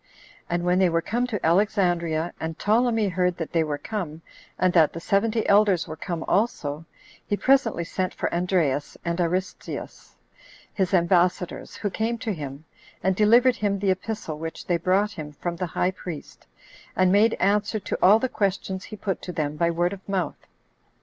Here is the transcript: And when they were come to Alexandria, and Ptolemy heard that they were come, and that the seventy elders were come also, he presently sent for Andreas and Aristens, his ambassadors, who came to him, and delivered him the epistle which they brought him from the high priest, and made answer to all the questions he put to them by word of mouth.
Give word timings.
And 0.49 0.63
when 0.65 0.79
they 0.79 0.89
were 0.89 1.03
come 1.03 1.27
to 1.27 1.45
Alexandria, 1.45 2.33
and 2.39 2.57
Ptolemy 2.57 3.07
heard 3.09 3.37
that 3.37 3.51
they 3.51 3.63
were 3.63 3.77
come, 3.77 4.23
and 4.57 4.73
that 4.73 4.93
the 4.93 4.99
seventy 4.99 5.47
elders 5.47 5.87
were 5.87 5.95
come 5.95 6.23
also, 6.27 6.85
he 7.27 7.37
presently 7.37 7.83
sent 7.83 8.11
for 8.11 8.33
Andreas 8.33 8.97
and 9.05 9.21
Aristens, 9.21 10.15
his 10.73 10.91
ambassadors, 10.95 11.75
who 11.75 11.91
came 11.91 12.17
to 12.17 12.33
him, 12.33 12.65
and 13.03 13.15
delivered 13.15 13.57
him 13.57 13.77
the 13.77 13.91
epistle 13.91 14.39
which 14.39 14.65
they 14.65 14.77
brought 14.77 15.11
him 15.11 15.33
from 15.33 15.55
the 15.57 15.67
high 15.67 15.91
priest, 15.91 16.47
and 16.95 17.11
made 17.11 17.35
answer 17.35 17.79
to 17.81 17.97
all 18.01 18.17
the 18.17 18.27
questions 18.27 18.85
he 18.85 18.95
put 18.95 19.21
to 19.21 19.31
them 19.31 19.55
by 19.55 19.69
word 19.69 19.93
of 19.93 20.09
mouth. 20.09 20.47